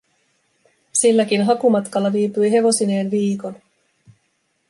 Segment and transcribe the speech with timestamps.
[0.93, 3.55] Silläkin hakumatkalla viipyi hevosineen viikon.